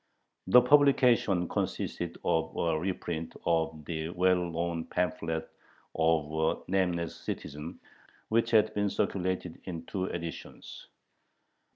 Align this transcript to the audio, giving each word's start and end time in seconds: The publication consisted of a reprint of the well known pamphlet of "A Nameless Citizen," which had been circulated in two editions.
The 0.47 0.63
publication 0.63 1.47
consisted 1.47 2.17
of 2.25 2.57
a 2.57 2.79
reprint 2.79 3.35
of 3.45 3.85
the 3.85 4.09
well 4.09 4.35
known 4.49 4.85
pamphlet 4.85 5.47
of 5.93 6.57
"A 6.65 6.71
Nameless 6.71 7.15
Citizen," 7.15 7.79
which 8.29 8.49
had 8.49 8.73
been 8.73 8.89
circulated 8.89 9.61
in 9.65 9.85
two 9.85 10.05
editions. 10.05 10.87